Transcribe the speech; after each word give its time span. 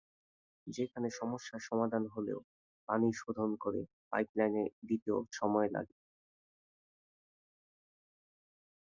সেখানে 0.67 1.07
সমস্যার 1.11 1.61
সমাধান 1.69 2.03
হলেও 2.07 2.39
পানি 2.89 3.07
শোধন 3.15 3.49
করে 3.57 3.81
পাইপলাইনে 4.11 4.63
দিতেও 4.87 5.19
সময় 5.31 5.69
লাগে। 5.75 5.95